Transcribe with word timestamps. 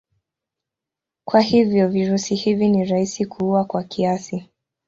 Kwa 1.27 1.41
hivyo 1.41 1.87
virusi 1.87 2.35
hivi 2.35 2.69
ni 2.69 2.85
rahisi 2.85 3.25
kuua 3.25 3.65
kwa 3.65 3.83
kiasi. 3.83 4.45